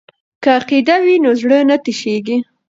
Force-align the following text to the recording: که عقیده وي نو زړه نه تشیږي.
که 0.43 0.49
عقیده 0.59 0.95
وي 1.03 1.15
نو 1.23 1.31
زړه 1.41 1.57
نه 1.69 1.77
تشیږي. 1.83 2.37